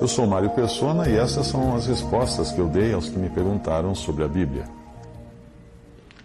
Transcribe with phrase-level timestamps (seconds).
[0.00, 3.28] Eu sou Mário Persona e essas são as respostas que eu dei aos que me
[3.28, 4.62] perguntaram sobre a Bíblia.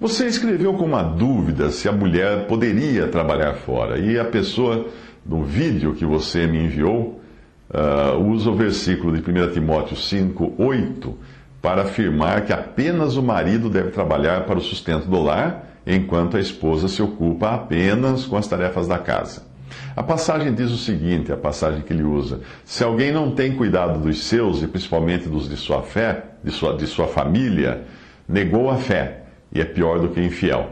[0.00, 4.86] Você escreveu com uma dúvida se a mulher poderia trabalhar fora e a pessoa
[5.26, 7.20] no vídeo que você me enviou,
[7.68, 11.18] uh, usa o versículo de 1 Timóteo 5, 8,
[11.60, 16.40] para afirmar que apenas o marido deve trabalhar para o sustento do lar, enquanto a
[16.40, 19.47] esposa se ocupa apenas com as tarefas da casa.
[19.94, 22.40] A passagem diz o seguinte: a passagem que ele usa.
[22.64, 26.76] Se alguém não tem cuidado dos seus, e principalmente dos de sua fé, de sua,
[26.76, 27.84] de sua família,
[28.28, 30.70] negou a fé e é pior do que infiel.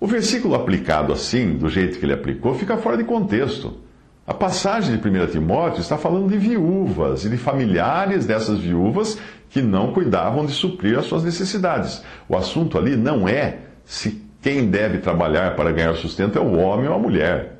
[0.00, 3.78] O versículo aplicado assim, do jeito que ele aplicou, fica fora de contexto.
[4.26, 9.62] A passagem de 1 Timóteo está falando de viúvas e de familiares dessas viúvas que
[9.62, 12.04] não cuidavam de suprir as suas necessidades.
[12.28, 16.88] O assunto ali não é se quem deve trabalhar para ganhar sustento é o homem
[16.88, 17.57] ou a mulher.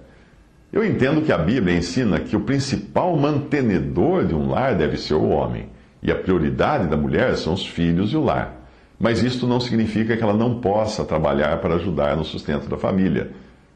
[0.72, 5.14] Eu entendo que a Bíblia ensina que o principal mantenedor de um lar deve ser
[5.14, 5.68] o homem,
[6.02, 8.54] e a prioridade da mulher são os filhos e o lar.
[9.00, 13.30] Mas isto não significa que ela não possa trabalhar para ajudar no sustento da família,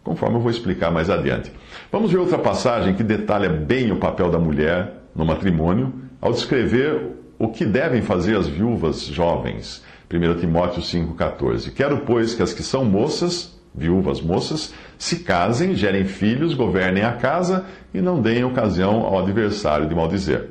[0.04, 1.50] conforme eu vou explicar mais adiante.
[1.90, 7.12] Vamos ver outra passagem que detalha bem o papel da mulher no matrimônio ao descrever
[7.38, 9.82] o que devem fazer as viúvas jovens.
[10.12, 11.72] 1 Timóteo 5,14.
[11.72, 17.12] Quero, pois, que as que são moças, viúvas moças, se casem, gerem filhos, governem a
[17.12, 20.50] casa e não deem ocasião ao adversário de maldizer.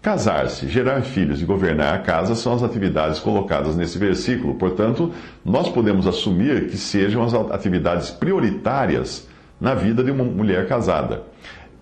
[0.00, 5.10] Casar-se, gerar filhos e governar a casa são as atividades colocadas nesse versículo, portanto,
[5.42, 9.26] nós podemos assumir que sejam as atividades prioritárias
[9.58, 11.22] na vida de uma mulher casada.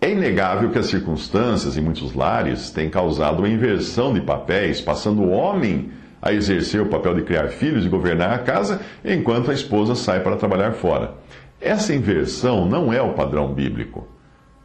[0.00, 5.22] É inegável que as circunstâncias em muitos lares têm causado uma inversão de papéis, passando
[5.22, 5.90] o homem
[6.22, 10.20] a exercer o papel de criar filhos e governar a casa, enquanto a esposa sai
[10.20, 11.14] para trabalhar fora.
[11.60, 14.06] Essa inversão não é o padrão bíblico.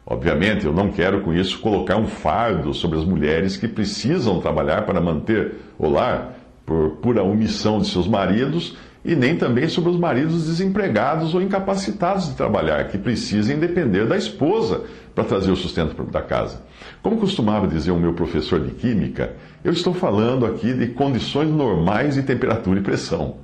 [0.06, 4.86] Obviamente, eu não quero com isso colocar um fardo sobre as mulheres que precisam trabalhar
[4.86, 9.98] para manter o lar por pura omissão de seus maridos e nem também sobre os
[9.98, 16.02] maridos desempregados ou incapacitados de trabalhar, que precisem depender da esposa para trazer o sustento
[16.04, 16.62] da casa.
[17.02, 22.14] Como costumava dizer o meu professor de química, eu estou falando aqui de condições normais
[22.14, 23.36] de temperatura e pressão.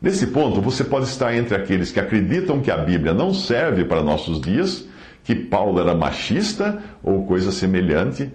[0.00, 4.02] Nesse ponto, você pode estar entre aqueles que acreditam que a Bíblia não serve para
[4.02, 4.86] nossos dias
[5.24, 8.30] que Paulo era machista ou coisa semelhante,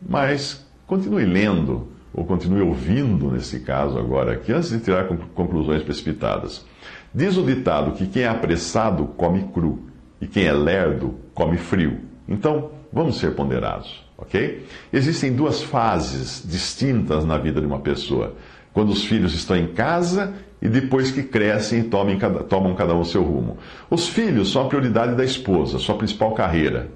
[0.00, 6.64] mas continue lendo, ou continue ouvindo nesse caso agora aqui, antes de tirar conclusões precipitadas.
[7.12, 9.88] Diz o ditado que quem é apressado come cru
[10.20, 11.98] e quem é lerdo come frio.
[12.28, 14.66] Então, vamos ser ponderados, ok?
[14.92, 18.34] Existem duas fases distintas na vida de uma pessoa
[18.72, 22.94] quando os filhos estão em casa e depois que crescem e tomam cada, tomam cada
[22.94, 23.58] um seu rumo.
[23.88, 26.88] Os filhos são a prioridade da esposa, sua principal carreira.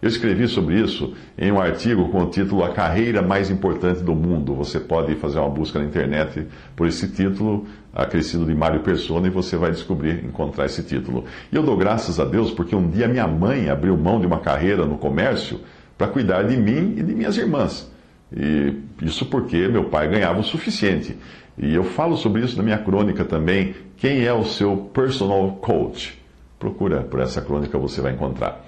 [0.00, 4.14] Eu escrevi sobre isso em um artigo com o título A Carreira Mais Importante do
[4.14, 4.54] Mundo.
[4.54, 9.30] Você pode fazer uma busca na internet por esse título, acrescido de Mário Persona, e
[9.30, 11.24] você vai descobrir, encontrar esse título.
[11.50, 14.38] E eu dou graças a Deus porque um dia minha mãe abriu mão de uma
[14.38, 15.60] carreira no comércio
[15.96, 17.90] para cuidar de mim e de minhas irmãs.
[18.34, 21.16] E isso porque meu pai ganhava o suficiente.
[21.58, 23.74] E eu falo sobre isso na minha crônica também.
[23.96, 26.20] Quem é o seu personal coach?
[26.58, 28.66] Procura por essa crônica, você vai encontrar.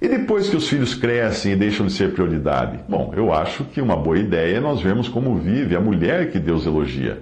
[0.00, 2.78] E depois que os filhos crescem e deixam de ser prioridade?
[2.88, 6.38] Bom, eu acho que uma boa ideia é nós vermos como vive a mulher que
[6.38, 7.20] Deus elogia.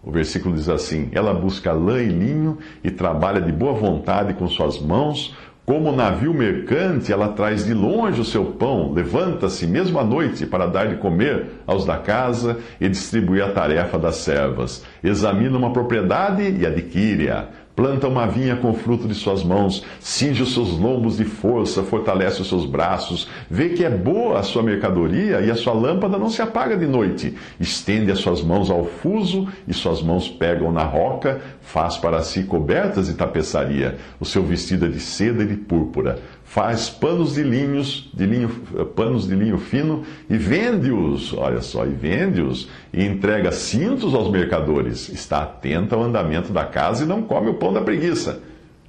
[0.00, 4.46] O versículo diz assim: Ela busca lã e linho e trabalha de boa vontade com
[4.46, 5.34] suas mãos,
[5.66, 10.64] como navio mercante, ela traz de longe o seu pão, levanta-se mesmo à noite para
[10.64, 14.84] dar de comer aos da casa e distribuir a tarefa das servas.
[15.02, 20.54] Examina uma propriedade e adquire-a Planta uma vinha com fruto de suas mãos, cinge os
[20.54, 25.42] seus lombos de força, fortalece os seus braços, vê que é boa a sua mercadoria
[25.42, 27.36] e a sua lâmpada não se apaga de noite.
[27.60, 32.44] Estende as suas mãos ao fuso e suas mãos pegam na roca, faz para si
[32.44, 33.98] cobertas de tapeçaria.
[34.18, 38.48] O seu vestido é de seda e de púrpura faz panos de linhos, de linho,
[38.94, 45.08] panos de linho fino e vende-os, olha só, e vende-os e entrega cintos aos mercadores.
[45.08, 48.40] Está atenta ao andamento da casa e não come o pão da preguiça.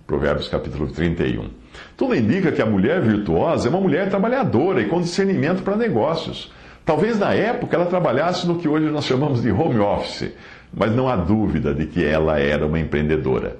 [0.05, 1.49] Provérbios capítulo 31.
[1.97, 6.51] Tudo indica que a mulher virtuosa é uma mulher trabalhadora e com discernimento para negócios.
[6.85, 10.31] Talvez na época ela trabalhasse no que hoje nós chamamos de home office,
[10.73, 13.57] mas não há dúvida de que ela era uma empreendedora.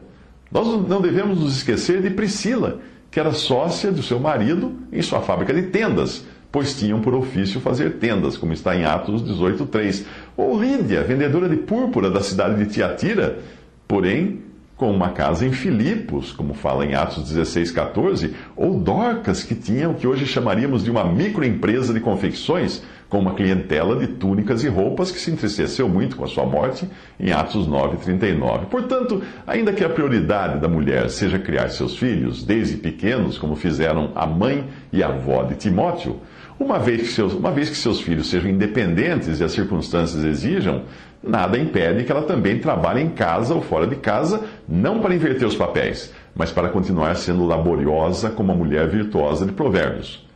[0.49, 5.21] Nós não devemos nos esquecer de Priscila, que era sócia do seu marido em sua
[5.21, 10.05] fábrica de tendas, pois tinham por ofício fazer tendas, como está em Atos 18:3.
[10.35, 13.39] Ou Lídia, vendedora de púrpura da cidade de Tiatira,
[13.87, 14.41] porém
[14.77, 19.89] com uma casa em Filipos, como fala em Atos 16, 14, ou Dorcas, que tinha
[19.89, 24.67] o que hoje chamaríamos de uma microempresa de confecções, com uma clientela de túnicas e
[24.67, 26.87] roupas que se entristeceu muito com a sua morte,
[27.19, 28.65] em Atos 9, 39.
[28.65, 34.11] Portanto, ainda que a prioridade da mulher seja criar seus filhos, desde pequenos, como fizeram
[34.15, 36.19] a mãe e a avó de Timóteo,
[36.59, 40.83] uma vez, que seus, uma vez que seus filhos sejam independentes e as circunstâncias exijam,
[41.21, 45.47] nada impede que ela também trabalhe em casa ou fora de casa, não para inverter
[45.47, 50.26] os papéis, mas para continuar sendo laboriosa como a mulher virtuosa de Provérbios.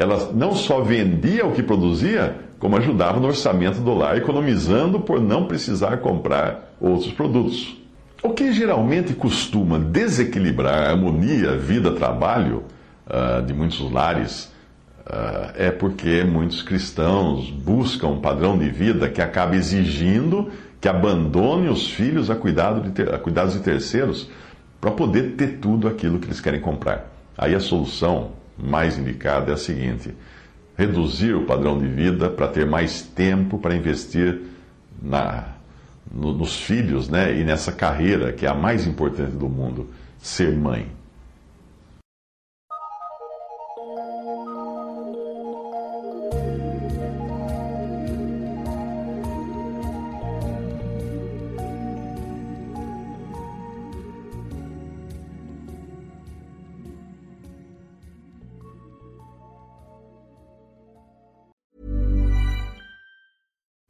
[0.00, 5.20] Ela não só vendia o que produzia, como ajudava no orçamento do lar, economizando por
[5.20, 7.76] não precisar comprar outros produtos.
[8.22, 12.64] O que geralmente costuma desequilibrar a harmonia vida-trabalho
[13.06, 14.50] uh, de muitos lares
[15.00, 21.68] Uh, é porque muitos cristãos buscam um padrão de vida que acaba exigindo que abandone
[21.68, 24.30] os filhos a, cuidado de ter, a cuidados de terceiros
[24.80, 27.10] para poder ter tudo aquilo que eles querem comprar.
[27.36, 28.30] Aí a solução
[28.62, 30.14] mais indicada é a seguinte:
[30.76, 34.40] reduzir o padrão de vida para ter mais tempo para investir
[35.02, 35.48] na,
[36.12, 40.56] no, nos filhos né, e nessa carreira que é a mais importante do mundo, ser
[40.56, 40.86] mãe.